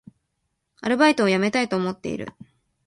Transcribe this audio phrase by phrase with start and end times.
[0.81, 2.33] アルバイトを辞めたいと思っている